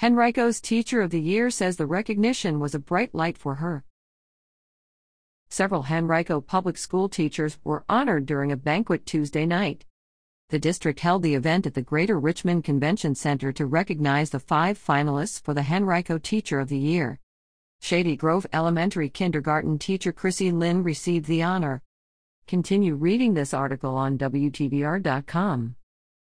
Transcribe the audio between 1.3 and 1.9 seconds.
says the